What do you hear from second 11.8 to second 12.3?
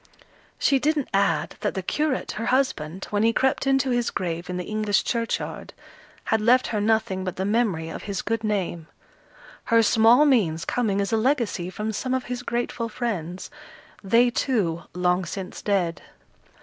some of